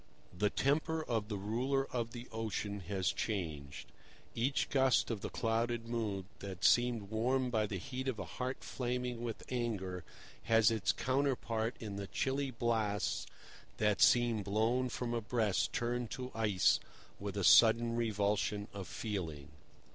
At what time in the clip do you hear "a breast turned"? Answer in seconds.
15.13-16.09